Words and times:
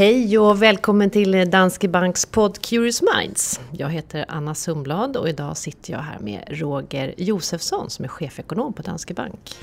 Hej 0.00 0.38
och 0.38 0.62
välkommen 0.62 1.10
till 1.10 1.50
Danske 1.50 1.88
Banks 1.88 2.26
podd 2.26 2.58
Curious 2.58 3.02
Minds. 3.02 3.60
Jag 3.72 3.88
heter 3.88 4.24
Anna 4.28 4.54
Sundblad 4.54 5.16
och 5.16 5.28
idag 5.28 5.56
sitter 5.56 5.92
jag 5.92 6.00
här 6.00 6.18
med 6.18 6.44
Roger 6.48 7.14
Josefsson 7.16 7.90
som 7.90 8.04
är 8.04 8.08
chefekonom 8.08 8.72
på 8.72 8.82
Danske 8.82 9.14
Bank. 9.14 9.56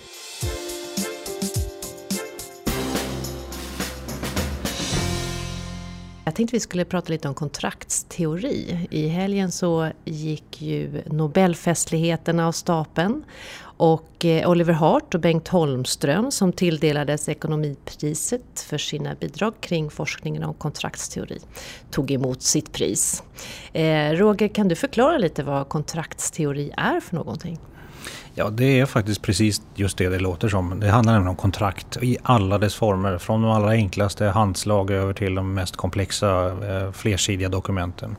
Tänkte 6.38 6.56
vi 6.56 6.60
skulle 6.60 6.86
prata 6.86 7.14
lite 7.14 7.28
om 7.28 7.34
kontraktsteori. 7.34 8.88
I 8.92 9.08
helgen 9.08 9.52
så 9.52 9.92
gick 10.06 10.62
ju 10.62 11.02
Nobelfestligheterna 11.06 12.48
av 12.48 12.52
stapeln 12.52 13.24
och 13.60 14.26
eh, 14.26 14.50
Oliver 14.50 14.74
Hart 14.74 15.14
och 15.14 15.20
Bengt 15.20 15.48
Holmström 15.48 16.32
som 16.32 16.54
tilldelades 16.54 17.30
ekonomipriset 17.30 18.60
för 18.70 18.78
sina 18.78 19.16
bidrag 19.16 19.54
kring 19.60 19.90
forskningen 19.90 20.44
om 20.44 20.54
kontraktsteori 20.54 21.40
tog 21.92 22.12
emot 22.12 22.42
sitt 22.42 22.72
pris. 22.72 23.24
Eh, 23.74 24.12
Roger, 24.12 24.48
kan 24.48 24.68
du 24.68 24.76
förklara 24.76 25.18
lite 25.18 25.44
vad 25.44 25.70
kontraktsteori 25.70 26.72
är 26.78 27.00
för 27.00 27.16
någonting? 27.16 27.60
Ja, 28.40 28.50
det 28.50 28.80
är 28.80 28.86
faktiskt 28.86 29.22
precis 29.22 29.62
just 29.76 29.98
det 29.98 30.10
det 30.10 30.20
låter 30.20 30.50
som. 30.50 30.80
Det 30.80 30.90
handlar 30.90 31.14
nämligen 31.14 31.30
om 31.30 31.36
kontrakt 31.36 31.98
i 32.02 32.18
alla 32.24 32.58
dess 32.58 32.76
former. 32.76 33.18
Från 33.18 33.42
de 33.42 33.52
allra 33.52 33.70
enklaste 33.70 34.26
handslag 34.26 34.92
över 34.92 35.14
till 35.14 35.36
de 35.36 35.54
mest 35.54 35.76
komplexa 35.76 36.46
eh, 36.48 36.92
flersidiga 36.92 37.50
dokumenten. 37.50 38.16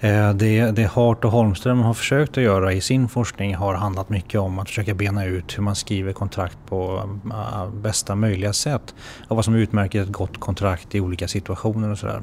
Eh, 0.00 0.34
det, 0.34 0.70
det 0.70 0.84
Hart 0.84 1.24
och 1.24 1.30
Holmström 1.30 1.80
har 1.80 1.94
försökt 1.94 2.38
att 2.38 2.44
göra 2.44 2.72
i 2.72 2.80
sin 2.80 3.08
forskning 3.08 3.54
har 3.54 3.74
handlat 3.74 4.08
mycket 4.08 4.40
om 4.40 4.58
att 4.58 4.68
försöka 4.68 4.94
bena 4.94 5.24
ut 5.24 5.58
hur 5.58 5.62
man 5.62 5.76
skriver 5.76 6.12
kontrakt 6.12 6.58
på 6.66 7.08
eh, 7.30 7.70
bästa 7.70 8.14
möjliga 8.14 8.52
sätt. 8.52 8.94
Och 9.28 9.36
vad 9.36 9.44
som 9.44 9.54
utmärker 9.54 10.02
ett 10.02 10.12
gott 10.12 10.40
kontrakt 10.40 10.94
i 10.94 11.00
olika 11.00 11.28
situationer 11.28 11.90
och 11.90 11.98
sådär. 11.98 12.22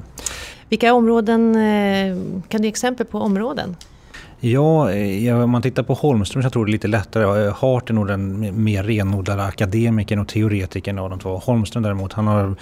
Vilka 0.68 0.94
områden, 0.94 1.54
kan 2.48 2.60
du 2.60 2.66
ge 2.66 2.68
exempel 2.68 3.06
på 3.06 3.18
områden? 3.18 3.76
Eh, 4.44 5.24
ja, 5.24 5.44
om 5.44 5.50
man 5.50 5.62
tittar 5.62 5.82
på 5.82 5.94
Holmström 5.94 6.42
så 6.42 6.46
jag 6.46 6.52
tror 6.52 6.66
det 6.66 6.70
är 6.70 6.72
lite 6.72 6.88
lättare. 6.88 7.46
Eh, 7.46 7.54
Hart 7.54 7.90
är 7.90 7.94
nog 7.94 8.06
den 8.06 8.64
mer 8.64 8.82
renodlade 8.82 9.44
akademikern 9.44 10.18
och 10.18 10.28
teoretikern 10.28 10.98
av 10.98 11.10
de 11.10 11.18
två. 11.18 11.38
Holmström 11.38 11.82
däremot, 11.82 12.12
han 12.12 12.26
har 12.26 12.56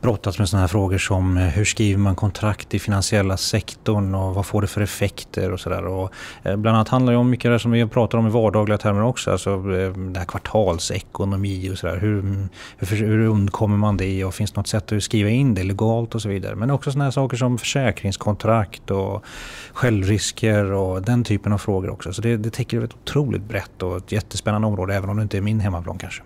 brottats 0.00 0.38
med 0.38 0.48
sådana 0.48 0.60
här 0.60 0.68
frågor 0.68 0.98
som 0.98 1.36
eh, 1.36 1.44
hur 1.44 1.64
skriver 1.64 1.98
man 1.98 2.14
kontrakt 2.14 2.74
i 2.74 2.78
finansiella 2.78 3.36
sektorn 3.36 4.14
och 4.14 4.34
vad 4.34 4.46
får 4.46 4.60
det 4.60 4.66
för 4.66 4.80
effekter 4.80 5.52
och 5.52 5.60
sådär. 5.60 6.08
Bland 6.42 6.76
annat 6.76 6.88
handlar 6.88 7.12
det 7.12 7.18
om 7.18 7.30
mycket 7.30 7.50
det 7.50 7.58
som 7.58 7.70
vi 7.70 7.86
pratar 7.86 8.18
om 8.18 8.26
i 8.26 8.30
vardagliga 8.30 8.78
termer 8.78 9.02
också, 9.02 9.30
alltså 9.30 9.62
det 9.62 10.18
här 10.18 10.24
kvartalsekonomi 10.26 11.70
och 11.72 11.78
sådär. 11.78 11.96
Hur, 11.96 12.48
hur, 12.76 12.96
hur 12.96 13.26
undkommer 13.26 13.76
man 13.76 13.96
det 13.96 14.24
och 14.24 14.34
finns 14.34 14.52
det 14.52 14.60
något 14.60 14.68
sätt 14.68 14.92
att 14.92 15.02
skriva 15.02 15.30
in 15.30 15.54
det 15.54 15.62
legalt 15.62 16.14
och 16.14 16.22
så 16.22 16.28
vidare. 16.28 16.54
Men 16.54 16.70
också 16.70 16.92
sådana 16.92 17.04
här 17.04 17.10
saker 17.10 17.36
som 17.36 17.58
försäkringskontrakt 17.58 18.90
och 18.90 19.24
självrisker 19.72 20.72
och 20.72 21.02
den 21.02 21.21
typen 21.24 21.52
av 21.52 21.58
frågor 21.58 21.90
också. 21.90 22.12
Så 22.12 22.22
det, 22.22 22.36
det 22.36 22.50
täcker 22.50 22.84
ett 22.84 22.94
otroligt 22.94 23.42
brett 23.42 23.82
och 23.82 23.96
ett 23.96 24.12
jättespännande 24.12 24.66
område 24.66 24.94
även 24.94 25.10
om 25.10 25.16
det 25.16 25.22
inte 25.22 25.36
är 25.36 25.40
min 25.40 25.60
hemmaplan 25.60 25.98
kanske. 25.98 26.22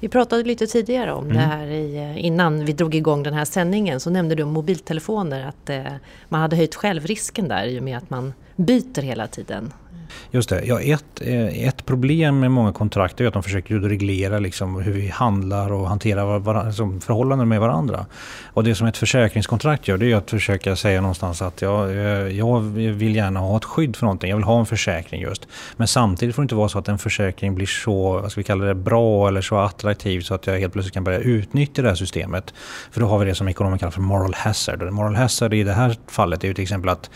Vi 0.00 0.08
pratade 0.08 0.42
lite 0.42 0.66
tidigare 0.66 1.12
om 1.12 1.24
mm. 1.24 1.36
det 1.36 1.42
här 1.42 1.66
i, 1.66 2.18
innan 2.18 2.64
vi 2.64 2.72
drog 2.72 2.94
igång 2.94 3.22
den 3.22 3.34
här 3.34 3.44
sändningen. 3.44 4.00
Så 4.00 4.10
nämnde 4.10 4.34
du 4.34 4.42
om 4.42 4.52
mobiltelefoner, 4.52 5.46
att 5.46 5.70
eh, 5.70 5.82
man 6.28 6.40
hade 6.40 6.56
höjt 6.56 6.74
självrisken 6.74 7.48
där 7.48 7.66
i 7.66 7.78
och 7.78 7.82
med 7.82 7.98
att 7.98 8.10
man 8.10 8.32
byter 8.56 9.02
hela 9.02 9.26
tiden. 9.26 9.72
Just 10.30 10.48
det. 10.48 10.62
Ja, 10.64 10.80
ett, 10.80 11.20
eh, 11.20 11.66
ett 11.66 11.86
problem 11.86 12.40
med 12.40 12.50
många 12.50 12.72
kontrakt 12.72 13.20
är 13.20 13.26
att 13.26 13.34
de 13.34 13.42
försöker 13.42 13.74
reglera 13.74 14.38
liksom 14.38 14.82
hur 14.82 14.92
vi 14.92 15.08
handlar 15.08 15.72
och 15.72 15.88
hanterar 15.88 16.38
var, 16.38 16.54
alltså 16.54 17.00
förhållanden 17.00 17.48
med 17.48 17.60
varandra. 17.60 18.06
Och 18.44 18.64
det 18.64 18.74
som 18.74 18.86
ett 18.86 18.96
försäkringskontrakt 18.96 19.88
gör 19.88 19.98
det 19.98 20.12
är 20.12 20.16
att 20.16 20.30
försöka 20.30 20.76
säga 20.76 21.00
någonstans 21.00 21.42
att 21.42 21.62
jag, 21.62 21.90
eh, 21.90 21.96
jag 22.38 22.60
vill 22.60 23.16
gärna 23.16 23.40
ha 23.40 23.56
ett 23.56 23.64
skydd 23.64 23.96
för 23.96 24.06
någonting. 24.06 24.30
Jag 24.30 24.36
vill 24.36 24.44
ha 24.44 24.60
en 24.60 24.66
försäkring 24.66 25.22
just. 25.22 25.48
Men 25.76 25.88
samtidigt 25.88 26.34
får 26.34 26.42
det 26.42 26.44
inte 26.44 26.54
vara 26.54 26.68
så 26.68 26.78
att 26.78 26.88
en 26.88 26.98
försäkring 26.98 27.54
blir 27.54 27.66
så, 27.66 28.12
vad 28.12 28.32
ska 28.32 28.40
vi 28.40 28.44
kalla 28.44 28.64
det, 28.64 28.74
bra 28.74 29.28
eller 29.28 29.40
så 29.40 29.56
attraktiv 29.56 30.20
så 30.20 30.34
att 30.34 30.46
jag 30.46 30.58
helt 30.58 30.72
plötsligt 30.72 30.94
kan 30.94 31.04
börja 31.04 31.18
utnyttja 31.18 31.82
det 31.82 31.88
här 31.88 31.96
systemet. 31.96 32.54
För 32.90 33.00
då 33.00 33.06
har 33.06 33.18
vi 33.18 33.24
det 33.24 33.34
som 33.34 33.48
ekonomer 33.48 33.78
kallar 33.78 33.90
för 33.90 34.00
moral 34.00 34.34
hazard. 34.34 34.82
Och 34.82 34.92
moral 34.92 35.14
hazard 35.14 35.54
i 35.54 35.62
det 35.62 35.72
här 35.72 35.96
fallet 36.06 36.44
är 36.44 36.48
ju 36.48 36.54
till 36.54 36.62
exempel 36.62 36.88
att 36.88 37.10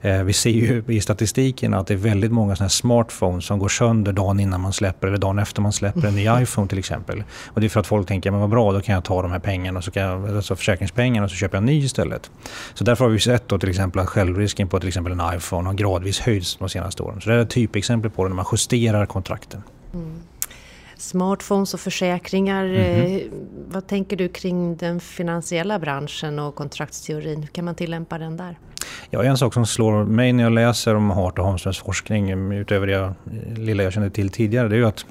eh, 0.00 0.22
vi 0.22 0.32
ser 0.32 0.50
ju 0.50 0.84
i 0.88 1.00
statistiken 1.00 1.74
att 1.74 1.86
det 1.86 1.94
är 1.94 1.98
väldigt 1.98 2.32
många 2.38 2.56
såna 2.56 2.68
smartphones 2.68 3.44
som 3.44 3.58
går 3.58 3.68
sönder 3.68 4.12
dagen 4.12 4.40
innan 4.40 4.60
man 4.60 4.72
släpper 4.72 5.08
eller 5.08 5.18
dagen 5.18 5.38
efter 5.38 5.62
man 5.62 5.72
släpper 5.72 6.08
en 6.08 6.14
ny 6.14 6.26
mm. 6.26 6.42
iPhone 6.42 6.68
till 6.68 6.78
exempel. 6.78 7.24
Och 7.46 7.60
det 7.60 7.66
är 7.66 7.68
för 7.68 7.80
att 7.80 7.86
folk 7.86 8.08
tänker, 8.08 8.30
men 8.30 8.40
vad 8.40 8.50
bra, 8.50 8.72
då 8.72 8.80
kan 8.80 8.94
jag 8.94 9.04
ta 9.04 9.22
de 9.22 9.30
här 9.32 9.38
pengarna, 9.38 9.78
och 9.78 9.84
så 9.84 9.90
kan 9.90 10.02
jag, 10.02 10.36
alltså 10.36 10.56
försäkringspengarna 10.56 11.24
och 11.24 11.30
så 11.30 11.36
köper 11.36 11.56
jag 11.56 11.62
en 11.62 11.66
ny 11.66 11.84
istället. 11.84 12.30
Så 12.74 12.84
därför 12.84 13.04
har 13.04 13.12
vi 13.12 13.20
sett 13.20 13.48
då 13.48 13.58
till 13.58 13.68
exempel 13.68 14.00
att 14.00 14.08
självrisken 14.08 14.68
på 14.68 14.80
till 14.80 14.88
exempel 14.88 15.12
en 15.12 15.36
iPhone 15.36 15.68
har 15.68 15.74
gradvis 15.74 16.20
höjts 16.20 16.56
de 16.56 16.68
senaste 16.68 17.02
åren. 17.02 17.20
Så 17.20 17.30
det 17.30 17.34
är 17.36 17.38
ett 17.38 17.50
typexempel 17.50 18.10
på 18.10 18.22
det 18.22 18.28
när 18.28 18.36
man 18.36 18.46
justerar 18.52 19.06
kontrakten. 19.06 19.62
Mm. 19.94 20.20
Smartphones 20.98 21.74
och 21.74 21.80
försäkringar. 21.80 22.64
Mm 22.64 23.06
-hmm. 23.06 23.30
Vad 23.68 23.86
tänker 23.86 24.16
du 24.16 24.28
kring 24.28 24.76
den 24.76 25.00
finansiella 25.00 25.78
branschen 25.78 26.38
och 26.38 26.54
kontraktsteorin? 26.54 27.40
Hur 27.40 27.48
kan 27.48 27.64
man 27.64 27.74
tillämpa 27.74 28.18
den 28.18 28.36
där? 28.36 28.58
Ja, 29.10 29.24
en 29.24 29.38
sak 29.38 29.54
som 29.54 29.66
slår 29.66 30.04
mig 30.04 30.32
när 30.32 30.44
jag 30.44 30.52
läser 30.52 30.94
om 30.94 31.10
Hart 31.10 31.38
och 31.38 31.44
Holmströms 31.44 31.78
forskning, 31.78 32.52
utöver 32.52 32.86
det 32.86 32.92
jag, 32.92 33.06
eh, 33.06 33.58
lilla 33.58 33.82
jag 33.82 33.92
kände 33.92 34.10
till 34.10 34.30
tidigare, 34.30 34.68
det 34.68 34.74
är 34.74 34.78
ju 34.78 34.86
att 34.86 35.06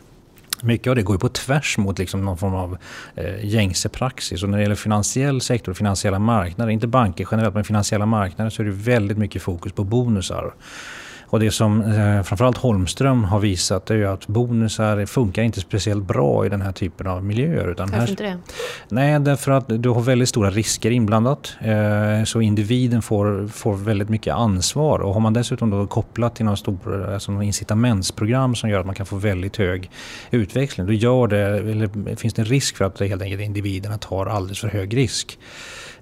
mycket 0.62 0.88
av 0.88 0.96
det 0.96 1.02
går 1.02 1.18
på 1.18 1.30
tvärs 1.30 1.78
mot 1.78 2.00
liksom 2.00 2.25
någon 2.25 2.38
form 2.38 2.56
av 2.56 2.78
eh, 3.16 3.46
gängse 3.46 3.90
praxis. 3.90 4.44
Och 4.44 4.50
när 4.50 4.58
det 4.58 4.62
gäller 4.62 4.75
finansiell 4.75 5.42
sektor 5.42 5.72
och 5.72 5.78
finansiella 5.78 6.20
marknader, 6.20 6.72
inte 6.72 6.88
banker 6.88 7.28
generellt 7.31 7.56
men 7.56 7.64
finansiella 7.64 8.06
marknader, 8.06 8.50
så 8.50 8.62
är 8.62 8.66
det 8.66 8.72
väldigt 8.72 9.18
mycket 9.18 9.42
fokus 9.42 9.72
på 9.72 9.84
bonusar. 9.84 10.54
Och 11.30 11.40
det 11.40 11.52
som 11.52 11.82
eh, 11.82 12.24
framförallt 12.24 12.58
Holmström 12.58 13.24
har 13.24 13.40
visat 13.40 13.90
är 13.90 13.96
ju 13.96 14.06
att 14.06 14.28
bonusar 14.28 15.06
funkar 15.06 15.44
inte 15.44 15.60
speciellt 15.60 16.08
bra 16.08 16.46
i 16.46 16.50
den 16.50 16.62
här 16.62 16.72
typen 16.72 17.08
av 17.08 17.24
miljöer. 17.24 17.72
Utan 17.72 17.88
Varför 17.88 18.00
här, 18.00 18.10
inte 18.10 18.24
det? 18.24 18.38
Nej, 18.90 19.20
därför 19.20 19.52
att 19.52 19.66
du 19.68 19.90
har 19.90 20.02
väldigt 20.02 20.30
stora 20.30 20.50
risker 20.50 20.92
inblandat. 20.92 21.56
Eh, 21.62 22.24
så 22.24 22.42
individen 22.42 23.02
får, 23.02 23.48
får 23.48 23.74
väldigt 23.74 24.10
mycket 24.10 24.34
ansvar. 24.34 25.00
Och 25.00 25.14
har 25.14 25.20
man 25.20 25.34
dessutom 25.34 25.70
då 25.70 25.88
kopplat 25.88 26.36
till 26.36 26.46
någon 26.46 26.58
stor 26.58 27.10
alltså 27.14 27.32
någon 27.32 27.44
incitamentsprogram 27.44 28.56
som 28.56 28.70
gör 28.70 28.80
att 28.80 28.86
man 28.86 28.96
kan 28.96 29.06
få 29.06 29.16
väldigt 29.16 29.58
hög 29.58 29.90
utväxling, 30.32 30.88
då 30.88 30.94
gör 30.94 31.28
det, 31.28 31.40
eller 31.40 32.16
finns 32.16 32.34
det 32.34 32.42
en 32.42 32.46
risk 32.46 32.78
för 32.78 32.86
att 32.86 33.00
helt 33.00 33.22
enkelt 33.22 33.42
individerna 33.42 33.98
tar 33.98 34.26
alldeles 34.26 34.60
för 34.60 34.68
hög 34.68 34.98
risk. 34.98 35.40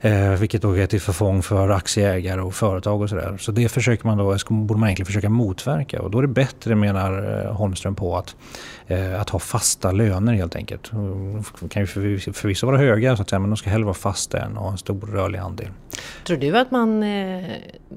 Eh, 0.06 0.40
vilket 0.40 0.62
då 0.62 0.78
är 0.78 0.88
till 0.88 1.02
förfång 1.02 1.44
för 1.44 1.70
aktieägare 1.70 2.42
och 2.42 2.54
företag 2.54 3.02
och 3.02 3.10
sådär. 3.10 3.38
Så 3.38 3.52
det 3.52 3.70
försöker 3.70 4.08
man 4.08 4.18
då, 4.18 4.38
borde 4.50 4.80
man 4.80 4.90
egentligen 4.90 5.06
försöka 5.06 5.30
motverka. 5.30 6.02
Och 6.02 6.12
då 6.12 6.18
är 6.18 6.22
det 6.22 6.28
bättre, 6.28 6.76
menar 6.76 7.44
eh, 7.46 7.54
Holmström 7.54 7.96
på, 7.96 8.18
att, 8.18 8.36
eh, 8.88 9.22
att 9.22 9.30
ha 9.30 9.40
fasta 9.40 9.92
löner 9.92 10.34
helt 10.34 10.56
enkelt. 10.56 10.92
De 10.92 11.44
kan 11.70 11.82
ju 11.82 11.88
förvisso 12.18 12.68
vara 12.68 12.78
höga 12.78 13.16
så 13.16 13.22
att 13.22 13.30
säga, 13.30 13.40
men 13.40 13.50
de 13.50 13.58
ska 13.58 13.70
hellre 13.70 13.86
vara 13.86 13.94
fasta 13.94 14.40
än 14.40 14.58
ha 14.58 14.72
en 14.72 14.78
stor 14.78 15.02
rörlig 15.02 15.40
andel. 15.40 15.70
Tror 16.28 16.38
du 16.38 16.58
att 16.58 16.72
man 16.72 17.04
eh, 17.04 17.44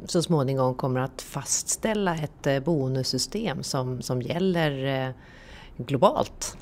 så 0.04 0.22
småningom 0.22 0.74
kommer 0.74 1.00
att 1.00 1.22
fastställa 1.22 2.14
ett 2.14 2.46
eh, 2.46 2.60
bonussystem 2.60 3.62
som, 3.62 4.02
som 4.02 4.22
gäller 4.22 5.04
eh, 5.06 5.14
globalt? 5.76 6.56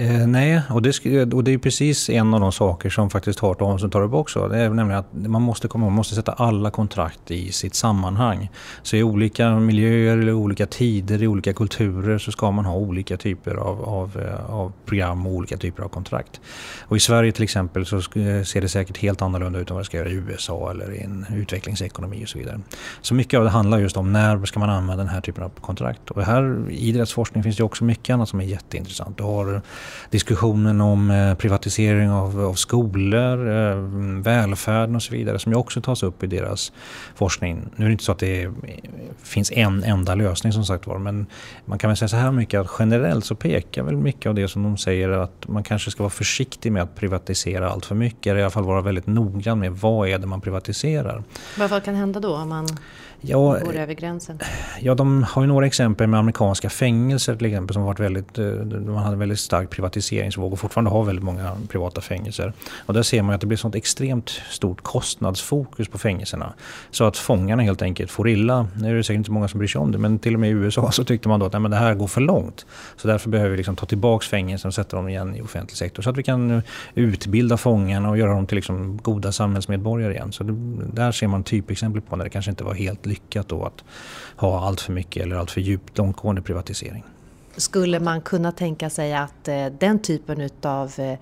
Eh, 0.00 0.26
nej, 0.26 0.62
och 0.70 0.82
det, 0.82 1.06
och 1.34 1.44
det 1.44 1.54
är 1.54 1.58
precis 1.58 2.10
en 2.10 2.34
av 2.34 2.40
de 2.40 2.52
saker 2.52 2.90
som 2.90 3.10
faktiskt 3.10 3.38
Hart 3.38 3.60
och 3.60 3.66
Holmström 3.66 3.90
tar 3.90 4.02
upp 4.02 4.14
också. 4.14 4.48
Det 4.48 4.58
är 4.58 4.70
nämligen 4.70 5.00
att 5.00 5.12
man 5.12 5.42
måste, 5.42 5.68
komma, 5.68 5.86
man 5.86 5.94
måste 5.94 6.14
sätta 6.14 6.32
alla 6.32 6.70
kontrakt 6.70 7.30
i 7.30 7.52
sitt 7.52 7.74
sammanhang. 7.74 8.50
Så 8.82 8.96
i 8.96 9.02
olika 9.02 9.54
miljöer, 9.54 10.18
eller 10.18 10.32
olika 10.32 10.66
tider, 10.66 11.22
i 11.22 11.26
olika 11.26 11.52
kulturer 11.52 12.18
så 12.18 12.32
ska 12.32 12.50
man 12.50 12.64
ha 12.64 12.74
olika 12.74 13.16
typer 13.16 13.54
av, 13.54 13.84
av, 13.84 14.20
eh, 14.20 14.54
av 14.54 14.72
program 14.86 15.26
och 15.26 15.32
olika 15.32 15.56
typer 15.56 15.82
av 15.82 15.88
kontrakt. 15.88 16.40
Och 16.80 16.96
i 16.96 17.00
Sverige 17.00 17.32
till 17.32 17.44
exempel 17.44 17.86
så 17.86 17.96
eh, 17.96 18.42
ser 18.42 18.60
det 18.60 18.68
säkert 18.68 18.98
helt 18.98 19.22
annorlunda 19.22 19.58
ut 19.58 19.70
än 19.70 19.74
vad 19.74 19.80
det 19.80 19.86
ska 19.86 19.96
göra 19.96 20.08
i 20.08 20.14
USA 20.14 20.70
eller 20.70 20.94
i 20.94 21.00
en 21.00 21.26
utvecklingsekonomi 21.36 22.24
och 22.24 22.28
så 22.28 22.38
vidare. 22.38 22.60
Så 23.00 23.14
mycket 23.14 23.38
av 23.38 23.44
det 23.44 23.50
handlar 23.50 23.78
just 23.78 23.96
om 23.96 24.12
när 24.12 24.44
ska 24.44 24.60
man 24.60 24.70
använda 24.70 25.04
den 25.04 25.12
här 25.12 25.20
typen 25.20 25.44
av 25.44 25.50
kontrakt. 25.60 26.10
Och 26.10 26.22
här 26.22 26.70
i 26.70 26.92
deras 26.92 27.12
forskning 27.12 27.42
finns 27.42 27.56
det 27.56 27.64
också 27.64 27.84
mycket 27.84 28.14
annat 28.14 28.28
som 28.28 28.40
är 28.40 28.44
jätteintressant. 28.44 29.16
Du 29.16 29.22
har 29.22 29.47
diskussionen 30.10 30.80
om 30.80 31.10
eh, 31.10 31.34
privatisering 31.34 32.10
av, 32.10 32.40
av 32.40 32.54
skolor, 32.54 33.48
eh, 33.48 33.76
välfärden 34.22 34.96
och 34.96 35.02
så 35.02 35.12
vidare 35.12 35.38
som 35.38 35.52
ju 35.52 35.58
också 35.58 35.80
tas 35.80 36.02
upp 36.02 36.22
i 36.22 36.26
deras 36.26 36.72
forskning. 37.14 37.68
Nu 37.76 37.84
är 37.84 37.88
det 37.88 37.92
inte 37.92 38.04
så 38.04 38.12
att 38.12 38.18
det 38.18 38.50
finns 39.22 39.52
en 39.52 39.84
enda 39.84 40.14
lösning 40.14 40.52
som 40.52 40.64
sagt 40.64 40.86
var 40.86 40.98
men 40.98 41.26
man 41.64 41.78
kan 41.78 41.90
väl 41.90 41.96
säga 41.96 42.08
så 42.08 42.16
här 42.16 42.32
mycket 42.32 42.60
att 42.60 42.70
generellt 42.78 43.24
så 43.24 43.34
pekar 43.34 43.82
väl 43.82 43.96
mycket 43.96 44.26
av 44.26 44.34
det 44.34 44.48
som 44.48 44.62
de 44.62 44.76
säger 44.76 45.08
att 45.08 45.48
man 45.48 45.62
kanske 45.62 45.90
ska 45.90 46.02
vara 46.02 46.10
försiktig 46.10 46.72
med 46.72 46.82
att 46.82 46.94
privatisera 46.94 47.70
allt 47.70 47.86
för 47.86 47.94
mycket 47.94 48.26
eller 48.26 48.40
i 48.40 48.42
alla 48.42 48.50
fall 48.50 48.64
vara 48.64 48.82
väldigt 48.82 49.06
noggrann 49.06 49.58
med 49.58 49.72
vad 49.72 50.08
är 50.08 50.18
det 50.18 50.26
man 50.26 50.40
privatiserar. 50.40 51.22
Vad 51.58 51.84
kan 51.84 51.94
hända 51.94 52.20
då? 52.20 52.36
Om 52.36 52.48
man 52.48 52.68
Ja, 53.20 53.58
går 53.64 53.76
över 53.76 53.94
gränsen? 53.94 54.38
Ja, 54.80 54.94
de 54.94 55.22
har 55.22 55.42
ju 55.42 55.48
några 55.48 55.66
exempel 55.66 56.06
med 56.06 56.20
amerikanska 56.20 56.70
fängelser 56.70 57.36
till 57.36 57.46
exempel 57.46 57.74
som 57.74 57.82
varit 57.82 58.00
väldigt, 58.00 58.38
eh, 58.38 58.44
man 58.86 58.96
hade 58.96 59.12
en 59.12 59.18
väldigt 59.18 59.38
stark 59.38 59.70
privatiseringsvåg 59.70 60.52
och 60.52 60.58
fortfarande 60.58 60.90
har 60.90 61.04
väldigt 61.04 61.24
många 61.24 61.56
privata 61.68 62.00
fängelser. 62.00 62.52
Och 62.86 62.94
där 62.94 63.02
ser 63.02 63.22
man 63.22 63.34
att 63.34 63.40
det 63.40 63.46
blir 63.46 63.58
sånt 63.58 63.74
extremt 63.74 64.28
stort 64.50 64.82
kostnadsfokus 64.82 65.88
på 65.88 65.98
fängelserna. 65.98 66.52
Så 66.90 67.04
att 67.04 67.16
fångarna 67.16 67.62
helt 67.62 67.82
enkelt 67.82 68.10
får 68.10 68.28
illa. 68.28 68.68
Nu 68.76 68.90
är 68.90 68.94
det 68.94 69.04
säkert 69.04 69.18
inte 69.18 69.30
många 69.30 69.48
som 69.48 69.58
bryr 69.58 69.68
sig 69.68 69.80
om 69.80 69.92
det 69.92 69.98
men 69.98 70.18
till 70.18 70.34
och 70.34 70.40
med 70.40 70.50
i 70.50 70.52
USA 70.52 70.90
så 70.92 71.04
tyckte 71.04 71.28
man 71.28 71.40
då 71.40 71.46
att 71.46 71.52
nej, 71.52 71.60
men 71.60 71.70
det 71.70 71.76
här 71.76 71.94
går 71.94 72.06
för 72.06 72.20
långt. 72.20 72.66
Så 72.96 73.08
därför 73.08 73.30
behöver 73.30 73.50
vi 73.50 73.56
liksom 73.56 73.76
ta 73.76 73.86
tillbaka 73.86 74.24
fängelserna 74.24 74.68
och 74.68 74.74
sätta 74.74 74.96
dem 74.96 75.08
igen 75.08 75.36
i 75.36 75.42
offentlig 75.42 75.76
sektor. 75.76 76.02
Så 76.02 76.10
att 76.10 76.16
vi 76.16 76.22
kan 76.22 76.62
utbilda 76.94 77.56
fångarna 77.56 78.10
och 78.10 78.18
göra 78.18 78.32
dem 78.34 78.46
till 78.46 78.56
liksom 78.56 78.98
goda 79.02 79.32
samhällsmedborgare 79.32 80.12
igen. 80.12 80.32
Så 80.32 80.44
det, 80.44 80.52
där 80.92 81.12
ser 81.12 81.26
man 81.26 81.42
typexempel 81.42 82.02
på 82.02 82.16
när 82.16 82.24
det 82.24 82.30
kanske 82.30 82.50
inte 82.50 82.64
var 82.64 82.74
helt 82.74 83.07
lyckat 83.08 83.48
då 83.48 83.64
att 83.64 83.84
ha 84.36 84.66
allt 84.66 84.80
för 84.80 84.92
mycket 84.92 85.22
eller 85.22 85.36
allt 85.36 85.50
för 85.50 85.60
djupt 85.60 85.98
långtgående 85.98 86.42
privatisering. 86.42 87.04
Skulle 87.58 88.00
man 88.00 88.20
kunna 88.20 88.52
tänka 88.52 88.90
sig 88.90 89.14
att 89.14 89.48
eh, 89.48 89.66
den 89.78 89.98
typen 89.98 90.40
utav 90.40 90.92
eh, 90.98 91.18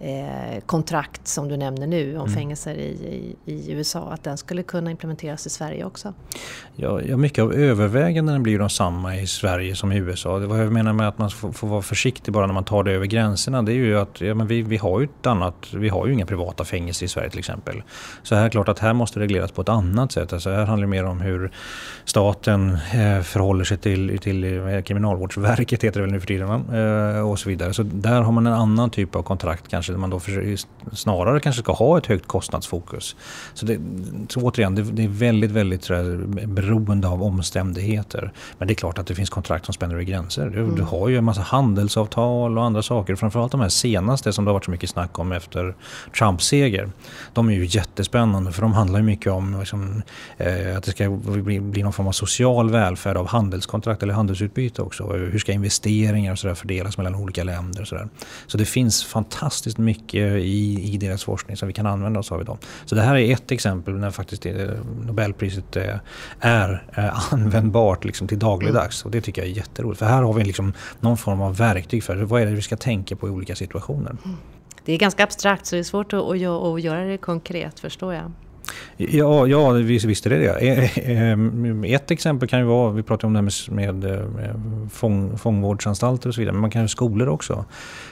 eh, 0.00 0.60
kontrakt 0.66 1.28
som 1.28 1.48
du 1.48 1.56
nämner 1.56 1.86
nu 1.86 2.16
om 2.16 2.22
mm. 2.22 2.34
fängelser 2.34 2.74
i, 2.74 3.36
i, 3.44 3.52
i, 3.52 3.72
USA, 3.72 4.10
att 4.12 4.24
den 4.24 4.38
skulle 4.38 4.62
kunna 4.62 4.90
implementeras 4.90 5.46
i 5.46 5.50
Sverige 5.50 5.84
också? 5.84 6.14
Ja, 6.76 7.00
ja 7.00 7.16
mycket 7.16 7.42
av 7.42 7.54
övervägandena 7.54 8.38
blir 8.38 8.52
ju 8.52 8.58
de 8.58 8.70
samma 8.70 9.16
i 9.16 9.26
Sverige 9.26 9.76
som 9.76 9.92
i 9.92 9.96
USA. 9.96 10.38
Det 10.38 10.46
vad 10.46 10.60
jag 10.60 10.72
menar 10.72 10.92
med 10.92 11.08
att 11.08 11.18
man 11.18 11.30
får, 11.30 11.52
får, 11.52 11.68
vara 11.68 11.82
försiktig 11.82 12.34
bara 12.34 12.46
när 12.46 12.54
man 12.54 12.64
tar 12.64 12.84
det 12.84 12.92
över 12.92 13.06
gränserna, 13.06 13.62
det 13.62 13.72
är 13.72 13.74
ju 13.74 13.98
att 13.98 14.20
ja, 14.20 14.34
men 14.34 14.46
vi, 14.46 14.62
vi 14.62 14.76
har 14.76 15.00
ju 15.00 15.04
ett 15.04 15.26
annat, 15.26 15.66
vi 15.74 15.88
har 15.88 16.06
ju 16.06 16.12
inga 16.12 16.26
privata 16.26 16.64
fängelser 16.64 17.06
i 17.06 17.08
Sverige 17.08 17.30
till 17.30 17.38
exempel. 17.38 17.82
Så 18.22 18.34
här 18.34 18.44
är 18.44 18.48
klart 18.48 18.68
att 18.68 18.78
här 18.78 18.92
måste 18.92 19.18
det 19.18 19.24
regleras 19.24 19.52
på 19.52 19.62
ett 19.62 19.68
annat 19.68 20.12
sätt. 20.12 20.32
Alltså 20.32 20.50
här 20.50 20.66
handlar 20.66 20.86
det 20.86 20.90
mer 20.90 21.04
om 21.04 21.20
hur 21.20 21.50
staten 22.04 22.70
eh, 22.72 23.20
förhåller 23.22 23.64
sig 23.64 23.76
till, 23.76 24.18
till 24.18 24.44
eh, 24.44 24.80
Kriminalvårdsverket 25.80 25.84
heter 25.84 26.00
det 26.00 26.06
väl 26.06 26.12
nu 26.12 26.20
för 26.20 26.26
tiden 26.26 27.16
eh, 27.16 27.30
och 27.30 27.38
så 27.38 27.48
vidare. 27.48 27.74
Så 27.74 27.82
där 27.82 28.22
har 28.22 28.32
man 28.32 28.46
en 28.46 28.52
annan 28.52 28.90
typ 28.90 29.16
av 29.16 29.22
kontrakt 29.22 29.68
kanske 29.68 29.92
där 29.92 29.98
man 29.98 30.10
då 30.10 30.20
snarare 30.92 31.40
kanske 31.40 31.62
ska 31.62 31.72
ha 31.72 31.98
ett 31.98 32.06
högt 32.06 32.26
kostnadsfokus. 32.26 33.16
Så, 33.54 33.66
det, 33.66 33.80
så 34.28 34.40
återigen, 34.40 34.74
det, 34.74 34.82
det 34.82 35.04
är 35.04 35.08
väldigt, 35.08 35.50
väldigt 35.50 35.88
där, 35.88 36.46
beroende 36.46 37.08
av 37.08 37.22
omständigheter. 37.22 38.32
Men 38.58 38.68
det 38.68 38.72
är 38.72 38.76
klart 38.76 38.98
att 38.98 39.06
det 39.06 39.14
finns 39.14 39.30
kontrakt 39.30 39.64
som 39.64 39.74
spänner 39.74 39.94
över 39.94 40.04
gränser. 40.04 40.50
Du, 40.50 40.60
mm. 40.60 40.74
du, 40.74 40.82
har 40.82 41.08
ju 41.08 41.16
en 41.16 41.24
massa 41.24 41.40
handelsavtal 41.40 42.58
och 42.58 42.64
andra 42.64 42.82
saker. 42.82 43.16
Framförallt 43.16 43.52
de 43.52 43.60
här 43.60 43.68
senaste 43.68 44.32
som 44.32 44.44
det 44.44 44.48
har 44.48 44.54
varit 44.54 44.64
så 44.64 44.70
mycket 44.70 44.90
snack 44.90 45.18
om 45.18 45.32
efter 45.32 45.74
Trumps 46.18 46.46
seger. 46.46 46.90
De 47.32 47.48
är 47.48 47.52
ju 47.54 47.66
jättespännande 47.66 48.52
för 48.52 48.62
de 48.62 48.72
handlar 48.72 48.98
ju 48.98 49.04
mycket 49.04 49.32
om 49.32 49.58
liksom, 49.60 50.02
eh, 50.38 50.76
att 50.76 50.84
det 50.84 50.90
ska 50.90 51.10
bli, 51.10 51.60
bli 51.60 51.82
någon 51.82 51.92
form 51.92 52.06
av 52.06 52.12
social 52.12 52.70
välfärd 52.70 53.16
av 53.16 53.26
handelskontrakt 53.26 54.02
eller 54.02 54.14
handelsutbyte 54.14 54.82
också. 54.82 55.12
Hur 55.12 55.38
ska 55.38 55.52
investeringar 55.70 56.32
och 56.32 56.38
så 56.38 56.46
där 56.46 56.54
fördelas 56.54 56.98
mellan 56.98 57.14
olika 57.14 57.44
länder? 57.44 57.80
Och 57.80 57.88
så, 57.88 57.94
där. 57.94 58.08
så 58.46 58.58
det 58.58 58.64
finns 58.64 59.04
fantastiskt 59.04 59.78
mycket 59.78 60.36
i, 60.36 60.92
i 60.94 60.96
deras 60.96 61.24
forskning 61.24 61.56
som 61.56 61.68
vi 61.68 61.74
kan 61.74 61.86
använda 61.86 62.20
oss 62.20 62.32
av 62.32 62.40
idag. 62.40 62.58
Så 62.84 62.94
det 62.94 63.02
här 63.02 63.16
är 63.16 63.32
ett 63.32 63.52
exempel 63.52 63.94
när 63.94 64.10
faktiskt 64.10 64.46
Nobelpriset 65.06 65.76
eh, 65.76 65.96
är 66.40 66.84
eh, 66.96 67.32
användbart 67.32 68.04
liksom 68.04 68.28
till 68.28 68.38
dagligdags. 68.38 69.04
Och 69.04 69.10
det 69.10 69.20
tycker 69.20 69.42
jag 69.42 69.50
är 69.50 69.54
jätteroligt. 69.54 69.98
För 69.98 70.06
här 70.06 70.22
har 70.22 70.32
vi 70.32 70.44
liksom 70.44 70.72
någon 71.00 71.16
form 71.16 71.40
av 71.40 71.56
verktyg 71.56 72.04
för 72.04 72.16
vad 72.16 72.42
är 72.42 72.46
det 72.46 72.52
vi 72.52 72.62
ska 72.62 72.76
tänka 72.76 73.16
på 73.16 73.28
i 73.28 73.30
olika 73.30 73.56
situationer. 73.56 74.16
Det 74.84 74.92
är 74.92 74.98
ganska 74.98 75.24
abstrakt 75.24 75.66
så 75.66 75.76
det 75.76 75.80
är 75.80 75.82
svårt 75.82 76.12
att, 76.12 76.22
att 76.22 76.80
göra 76.82 77.04
det 77.04 77.18
konkret 77.18 77.80
förstår 77.80 78.14
jag. 78.14 78.32
Ja, 78.96 79.46
ja 79.46 79.70
visst 79.70 80.26
är 80.26 80.30
det 80.30 80.38
det. 80.38 80.66
E, 80.66 80.90
e, 80.94 81.94
ett 81.94 82.10
exempel 82.10 82.48
kan 82.48 82.58
ju 82.58 82.64
vara, 82.64 82.92
vi 82.92 83.02
pratar 83.02 83.28
om 83.28 83.32
det 83.32 83.38
här 83.38 83.70
med, 83.70 84.04
eh, 84.04 84.26
med 84.26 84.60
fång, 84.92 85.38
fångvårdsanstalter 85.38 86.28
och 86.28 86.34
så 86.34 86.40
vidare, 86.40 86.52
men 86.52 86.60
man 86.60 86.70
kan 86.70 86.82
ju 86.82 86.88
skolor 86.88 87.28
också. 87.28 87.64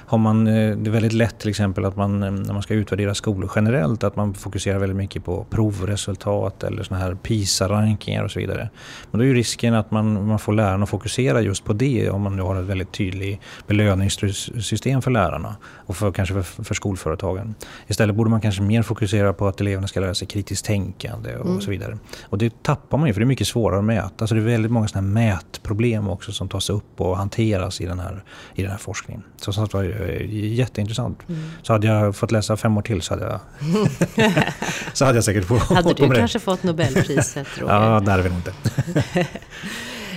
Har 0.06 0.18
man, 0.18 0.46
eh, 0.46 0.76
det 0.76 0.90
är 0.90 0.92
väldigt 0.92 1.12
lätt 1.12 1.38
till 1.38 1.50
exempel 1.50 1.84
att 1.84 1.96
man 1.96 2.20
när 2.20 2.52
man 2.52 2.62
ska 2.62 2.74
utvärdera 2.74 3.14
skolor 3.14 3.50
generellt 3.56 4.04
att 4.04 4.16
man 4.16 4.34
fokuserar 4.34 4.78
väldigt 4.78 4.96
mycket 4.96 5.24
på 5.24 5.46
provresultat 5.50 6.62
eller 6.62 6.82
såna 6.82 7.00
här 7.00 7.14
PISA-rankingar 7.14 8.24
och 8.24 8.30
så 8.30 8.38
vidare. 8.38 8.70
Men 9.10 9.18
då 9.18 9.24
är 9.24 9.28
ju 9.28 9.34
risken 9.34 9.74
att 9.74 9.90
man, 9.90 10.26
man 10.26 10.38
får 10.38 10.52
lärarna 10.52 10.82
att 10.82 10.90
fokusera 10.90 11.40
just 11.40 11.64
på 11.64 11.72
det 11.72 12.10
om 12.10 12.22
man 12.22 12.36
nu 12.36 12.42
har 12.42 12.56
ett 12.56 12.66
väldigt 12.66 12.92
tydligt 12.92 13.40
belöningssystem 13.66 15.02
för 15.02 15.10
lärarna 15.10 15.56
och 15.62 15.96
för, 15.96 16.12
kanske 16.12 16.34
för, 16.34 16.64
för 16.64 16.74
skolföretagen. 16.74 17.54
Istället 17.86 18.16
borde 18.16 18.30
man 18.30 18.40
kanske 18.40 18.62
mer 18.62 18.82
fokusera 18.82 19.32
på 19.32 19.48
att 19.48 19.60
eleverna 19.60 19.86
ska 19.86 20.00
lära 20.00 20.14
sig 20.14 20.28
kritiskt 20.48 20.66
tänkande 20.66 21.36
och 21.36 21.46
mm. 21.46 21.60
så 21.60 21.70
vidare. 21.70 21.98
Och 22.22 22.38
det 22.38 22.62
tappar 22.62 22.98
man 22.98 23.06
ju 23.06 23.12
för 23.12 23.20
det 23.20 23.24
är 23.24 23.26
mycket 23.26 23.48
svårare 23.48 23.78
att 23.78 23.84
mäta. 23.84 24.26
Så 24.26 24.34
det 24.34 24.40
är 24.40 24.44
väldigt 24.44 24.72
många 24.72 24.88
sådana 24.88 25.08
mätproblem 25.08 26.08
också 26.08 26.32
som 26.32 26.48
tas 26.48 26.70
upp 26.70 27.00
och 27.00 27.16
hanteras 27.16 27.80
i 27.80 27.86
den 27.86 28.00
här, 28.00 28.24
i 28.54 28.62
den 28.62 28.70
här 28.70 28.78
forskningen. 28.78 29.22
Så 29.36 29.52
sånt 29.52 29.74
var 29.74 29.82
jätteintressant. 29.82 31.28
Mm. 31.28 31.40
Så 31.62 31.72
hade 31.72 31.86
jag 31.86 32.16
fått 32.16 32.30
läsa 32.30 32.56
fem 32.56 32.78
år 32.78 32.82
till 32.82 33.02
så 33.02 33.14
hade 33.14 33.26
jag, 33.26 33.40
så 34.92 35.04
hade 35.04 35.16
jag 35.16 35.24
säkert 35.24 35.44
fått 35.44 35.62
Hade 35.62 35.94
du 35.94 36.10
kanske 36.10 36.38
fått 36.38 36.62
Nobelpriset 36.62 37.46
Roger? 37.58 37.74
ja, 37.74 38.00
det 38.00 38.10
hade 38.10 38.22
vi 38.22 38.28
nog 38.28 38.38
inte. 38.38 38.52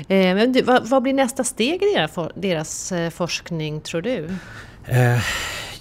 Eh, 0.07 0.35
men 0.35 0.51
du, 0.51 0.61
vad, 0.61 0.89
vad, 0.89 1.03
blir 1.03 1.13
nästa 1.13 1.43
steg 1.43 1.83
i 1.83 1.93
deras, 1.95 2.29
deras 2.35 2.91
eh, 2.91 3.09
forskning 3.09 3.81
tror 3.81 4.01
du? 4.01 4.29
Eh, 4.85 5.19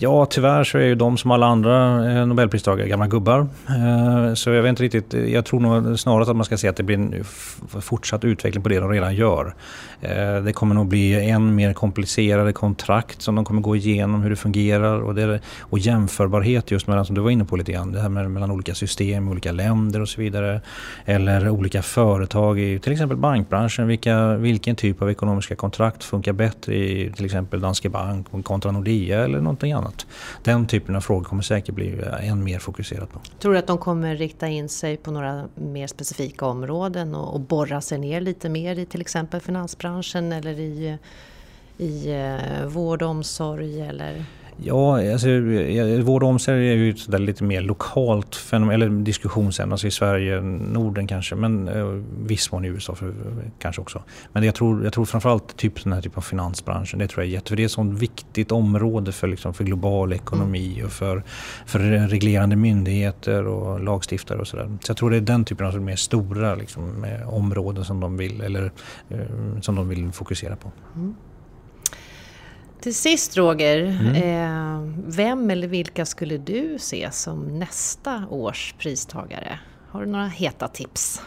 Ja, 0.02 0.26
tyvärr 0.26 0.64
så 0.64 0.78
är 0.78 0.82
ju 0.82 0.94
de 0.94 1.18
som 1.18 1.30
alla 1.30 1.46
andra 1.46 2.10
eh, 2.12 2.26
nobelpristagare 2.26 2.88
gamla 2.88 3.06
gubbar. 3.06 3.46
Eh, 3.68 4.34
så 4.34 4.50
jag 4.50 4.62
vet 4.62 4.68
inte 4.68 4.82
riktigt. 4.82 5.14
Jag 5.32 5.44
tror 5.44 5.60
nog 5.60 5.98
snarare 5.98 6.30
att 6.30 6.36
man 6.36 6.44
ska 6.44 6.56
se 6.56 6.68
att 6.68 6.76
det 6.76 6.82
blir 6.82 6.96
en 6.96 7.24
fortsatt 7.80 8.24
utveckling 8.24 8.62
på 8.62 8.68
det 8.68 8.80
de 8.80 8.90
redan 8.90 9.14
gör. 9.14 9.54
Eh, 10.00 10.42
det 10.44 10.52
kommer 10.52 10.74
nog 10.74 10.86
bli 10.86 11.30
än 11.30 11.54
mer 11.54 11.72
komplicerade 11.72 12.52
kontrakt 12.52 13.22
som 13.22 13.34
de 13.34 13.44
kommer 13.44 13.60
gå 13.60 13.76
igenom 13.76 14.22
hur 14.22 14.30
det 14.30 14.36
fungerar 14.36 15.00
och, 15.00 15.14
det, 15.14 15.40
och 15.60 15.78
jämförbarhet 15.78 16.70
just 16.70 16.86
mellan, 16.86 17.04
som 17.04 17.14
du 17.14 17.20
var 17.20 17.30
inne 17.30 17.44
på 17.44 17.56
lite 17.56 17.72
grann, 17.72 17.92
det 17.92 18.00
här 18.00 18.08
med, 18.08 18.30
mellan 18.30 18.50
olika 18.50 18.74
system 18.74 19.28
olika 19.28 19.52
länder 19.52 20.00
och 20.00 20.08
så 20.08 20.20
vidare. 20.20 20.60
Eller 21.04 21.48
olika 21.48 21.82
företag 21.82 22.60
i 22.60 22.78
till 22.78 22.92
exempel 22.92 23.16
bankbranschen. 23.16 23.86
Vilka, 23.86 24.36
vilken 24.36 24.76
typ 24.76 25.02
av 25.02 25.10
ekonomiska 25.10 25.56
kontrakt 25.56 26.04
funkar 26.04 26.32
bättre 26.32 26.74
i 26.74 27.12
till 27.16 27.24
exempel 27.24 27.60
Danske 27.60 27.88
Bank 27.88 28.26
kontra 28.42 28.72
Nordea 28.72 29.24
eller 29.24 29.40
någonting 29.40 29.72
annat? 29.72 29.89
Annat. 29.90 30.06
Den 30.42 30.66
typen 30.66 30.96
av 30.96 31.00
frågor 31.00 31.24
kommer 31.24 31.42
säkert 31.42 31.74
bli 31.74 31.98
eh, 31.98 32.28
än 32.28 32.44
mer 32.44 32.58
fokuserat 32.58 33.12
på. 33.12 33.20
Tror 33.38 33.52
du 33.52 33.58
att 33.58 33.66
de 33.66 33.78
kommer 33.78 34.16
rikta 34.16 34.48
in 34.48 34.68
sig 34.68 34.96
på 34.96 35.10
några 35.10 35.48
mer 35.54 35.86
specifika 35.86 36.46
områden 36.46 37.14
och, 37.14 37.34
och 37.34 37.40
borra 37.40 37.80
sig 37.80 37.98
ner 37.98 38.20
lite 38.20 38.48
mer 38.48 38.78
i 38.78 38.86
till 38.86 39.00
exempel 39.00 39.40
finansbranschen 39.40 40.32
eller 40.32 40.60
i, 40.60 40.98
i 41.78 42.12
eh, 42.12 42.66
vård 42.66 43.02
och 43.02 43.08
omsorg 43.08 43.80
eller? 43.80 44.24
Ja, 44.56 45.12
alltså, 45.12 45.28
vård 46.02 46.22
och 46.22 46.28
omsorg 46.28 46.68
är 46.70 46.74
ju 46.74 46.90
ett 46.90 47.20
lite 47.20 47.44
mer 47.44 47.60
lokalt 47.60 48.36
fenomen, 48.36 48.74
eller 48.74 48.88
diskussionsämne. 48.88 49.74
Alltså 49.74 49.86
i 49.86 49.90
Sverige, 49.90 50.40
Norden 50.40 51.06
kanske, 51.06 51.34
men 51.34 51.68
eh, 51.68 51.86
viss 52.26 52.52
mån 52.52 52.64
i 52.64 52.68
USA 52.68 52.94
för, 52.94 53.14
kanske 53.58 53.82
också. 53.82 54.02
Men 54.32 54.42
jag 54.42 54.54
tror, 54.54 54.84
jag 54.84 54.92
tror 54.92 55.04
framförallt 55.04 55.56
typ 55.56 55.84
den 55.84 55.92
här 55.92 56.00
typen 56.00 56.18
av 56.18 56.22
finansbranschen, 56.22 56.98
det 56.98 57.08
tror 57.08 57.24
jag 57.24 57.28
är 57.28 57.34
jätte, 57.34 57.48
för 57.48 57.56
det 57.56 57.62
är 57.62 57.64
ett 57.64 57.72
sånt 57.72 57.98
viktigt 57.98 58.52
område 58.52 59.12
för, 59.12 59.28
liksom, 59.28 59.54
för 59.54 59.64
global 59.64 60.12
ekonomi 60.12 60.72
mm. 60.74 60.86
och 60.86 60.92
för, 60.92 61.22
för 61.66 61.78
reglerande 62.08 62.56
myndigheter 62.56 63.46
och 63.46 63.80
lagstiftare 63.80 64.38
och 64.38 64.46
sådär. 64.46 64.70
Så 64.80 64.90
jag 64.90 64.96
tror 64.96 65.10
det 65.10 65.16
är 65.16 65.20
den 65.20 65.44
typen 65.44 65.66
av 65.66 65.80
mer 65.80 65.96
stora 65.96 66.54
liksom, 66.54 67.06
områden 67.26 67.84
som 67.84 68.00
de 68.00 68.16
vill, 68.16 68.40
eller, 68.40 68.72
eh, 69.08 69.18
som 69.60 69.74
de 69.74 69.88
vill 69.88 70.12
fokusera 70.12 70.56
på. 70.56 70.72
Mm. 70.96 71.14
Till 72.80 72.94
sist 72.94 73.36
Roger, 73.36 73.82
mm. 73.82 74.14
eh, 74.14 74.92
vem 75.06 75.50
eller 75.50 75.68
vilka 75.68 76.06
skulle 76.06 76.38
du 76.38 76.78
se 76.78 77.08
som 77.12 77.58
nästa 77.58 78.24
års 78.30 78.74
pristagare? 78.78 79.58
Har 79.90 80.00
du 80.00 80.10
några 80.10 80.26
heta 80.26 80.68
tips? 80.68 81.22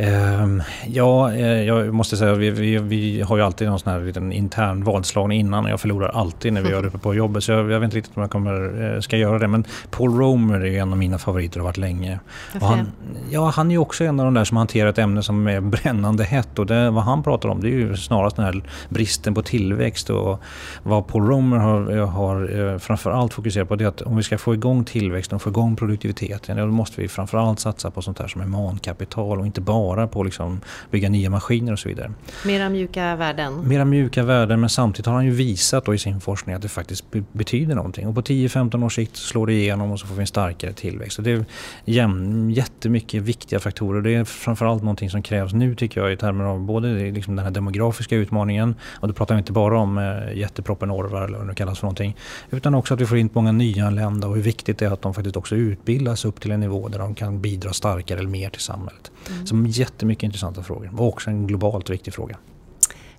Ehm, 0.00 0.62
ja, 0.86 1.32
eh, 1.32 1.62
jag 1.62 1.94
måste 1.94 2.16
säga 2.16 2.34
vi, 2.34 2.50
vi, 2.50 2.78
vi, 2.78 3.20
har 3.20 3.36
ju 3.36 3.42
alltid 3.42 3.68
någon 3.68 3.78
sån 3.78 3.92
här 3.92 4.00
liten 4.00 4.32
intern 4.32 4.84
vadslagning 4.84 5.40
innan 5.40 5.64
och 5.64 5.70
jag 5.70 5.80
förlorar 5.80 6.08
alltid 6.08 6.52
när 6.52 6.62
vi 6.62 6.70
gör 6.70 6.82
det 6.82 6.90
på 6.90 7.14
jobbet. 7.14 7.44
Så 7.44 7.52
jag, 7.52 7.70
jag 7.70 7.80
vet 7.80 7.84
inte 7.84 7.96
riktigt 7.96 8.16
om 8.16 8.20
jag 8.20 8.30
kommer, 8.30 8.82
eh, 8.94 9.00
ska 9.00 9.16
göra 9.16 9.38
det. 9.38 9.48
Men 9.48 9.64
Paul 9.90 10.18
Romer 10.18 10.64
är 10.64 10.80
en 10.82 10.92
av 10.92 10.98
mina 10.98 11.18
favoriter 11.18 11.60
och 11.60 11.64
har 11.64 11.68
varit 11.68 11.76
länge. 11.76 12.18
Och 12.60 12.66
han, 12.66 12.92
ja, 13.30 13.52
han 13.54 13.70
är 13.70 13.74
ju 13.74 13.78
också 13.78 14.04
en 14.04 14.20
av 14.20 14.26
de 14.26 14.34
där 14.34 14.44
som 14.44 14.56
hanterar 14.56 14.88
ett 14.88 14.98
ämne 14.98 15.22
som 15.22 15.46
är 15.46 15.60
brännande 15.60 16.24
hett. 16.24 16.58
Och 16.58 16.66
det, 16.66 16.90
vad 16.90 17.04
han 17.04 17.22
pratar 17.22 17.48
om 17.48 17.60
det 17.60 17.68
är 17.68 17.70
ju 17.70 17.96
snarast 17.96 18.36
den 18.36 18.44
här 18.44 18.62
bristen 18.88 19.34
på 19.34 19.42
tillväxt. 19.42 20.10
Och 20.10 20.40
vad 20.82 21.06
Paul 21.06 21.26
Romer 21.26 21.56
har, 21.56 22.06
har 22.06 22.58
eh, 22.60 22.78
framförallt 22.78 23.34
fokuserat 23.34 23.68
på 23.68 23.76
det 23.76 23.84
är 23.84 23.88
att 23.88 24.02
om 24.02 24.16
vi 24.16 24.22
ska 24.22 24.38
få 24.38 24.54
igång 24.54 24.84
tillväxten 24.84 25.36
och 25.36 25.42
få 25.42 25.50
igång 25.50 25.76
produktiviteten, 25.76 26.56
då 26.56 26.66
måste 26.66 27.00
vi 27.00 27.08
framförallt 27.08 27.60
satsa 27.60 27.90
på 27.90 28.02
sånt 28.02 28.18
här 28.18 28.26
som 28.26 28.40
är 28.40 28.46
mankapital 28.46 29.40
och 29.40 29.46
inte 29.46 29.60
bara 29.60 29.89
vara 29.96 30.06
på 30.06 30.22
liksom 30.22 30.60
bygga 30.90 31.08
nya 31.08 31.30
maskiner 31.30 31.72
och 31.72 31.78
så 31.78 31.88
vidare. 31.88 32.12
Mera 32.46 32.68
mjuka 32.68 33.16
värden? 33.16 33.68
Mera 33.68 33.84
mjuka 33.84 34.22
värden 34.22 34.60
men 34.60 34.68
samtidigt 34.68 35.06
har 35.06 35.14
han 35.14 35.24
ju 35.24 35.30
visat 35.30 35.88
i 35.88 35.98
sin 35.98 36.20
forskning 36.20 36.54
att 36.54 36.62
det 36.62 36.68
faktiskt 36.68 37.04
betyder 37.32 37.74
någonting. 37.74 38.06
Och 38.06 38.14
på 38.14 38.22
10-15 38.22 38.84
års 38.84 38.94
sikt 38.94 39.16
slår 39.16 39.46
det 39.46 39.52
igenom 39.52 39.90
och 39.90 40.00
så 40.00 40.06
får 40.06 40.14
vi 40.14 40.20
en 40.20 40.26
starkare 40.26 40.72
tillväxt. 40.72 41.16
Så 41.16 41.22
det 41.22 41.30
är 41.30 42.50
jättemycket 42.50 43.22
viktiga 43.22 43.60
faktorer. 43.60 44.02
Det 44.02 44.14
är 44.14 44.24
framförallt 44.24 44.82
någonting 44.82 45.10
som 45.10 45.22
krävs 45.22 45.52
nu 45.52 45.74
tycker 45.74 46.00
jag 46.00 46.12
i 46.12 46.16
termer 46.16 46.44
av 46.44 46.60
både 46.60 47.10
liksom 47.10 47.36
den 47.36 47.44
här 47.44 47.52
demografiska 47.52 48.16
utmaningen 48.16 48.74
och 49.00 49.08
då 49.08 49.14
pratar 49.14 49.34
vi 49.34 49.38
inte 49.38 49.52
bara 49.52 49.78
om 49.78 49.98
eh, 49.98 50.38
jätteproppen 50.38 50.90
Orvar 50.90 51.22
eller 51.22 51.38
vad 51.38 51.48
det 51.48 51.54
kallas 51.54 51.78
för 51.78 51.86
någonting. 51.86 52.16
Utan 52.50 52.74
också 52.74 52.94
att 52.94 53.00
vi 53.00 53.06
får 53.06 53.18
in 53.18 53.30
många 53.32 53.52
nyanlända 53.52 54.28
och 54.28 54.34
hur 54.34 54.42
viktigt 54.42 54.78
det 54.78 54.86
är 54.86 54.90
att 54.90 55.02
de 55.02 55.14
faktiskt 55.14 55.36
också 55.36 55.56
utbildas 55.56 56.24
upp 56.24 56.40
till 56.40 56.50
en 56.50 56.60
nivå 56.60 56.88
där 56.88 56.98
de 56.98 57.14
kan 57.14 57.40
bidra 57.40 57.72
starkare 57.72 58.18
eller 58.18 58.28
mer 58.28 58.50
till 58.50 58.60
samhället. 58.60 59.10
Mm. 59.30 59.46
Så 59.46 59.54
jättemycket 59.70 60.22
intressanta 60.22 60.62
frågor 60.62 60.90
och 60.96 61.08
också 61.08 61.30
en 61.30 61.46
globalt 61.46 61.90
viktig 61.90 62.14
fråga. 62.14 62.36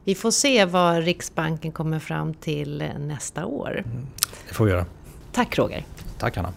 Vi 0.03 0.15
får 0.15 0.31
se 0.31 0.65
vad 0.65 1.03
Riksbanken 1.03 1.71
kommer 1.71 1.99
fram 1.99 2.33
till 2.33 2.83
nästa 2.99 3.45
år. 3.45 3.83
Mm, 3.85 4.07
det 4.47 4.53
får 4.53 4.65
vi 4.65 4.71
göra. 4.71 4.85
Tack 5.31 5.57
Roger. 5.57 5.85
Tack 6.19 6.37
Anna. 6.37 6.53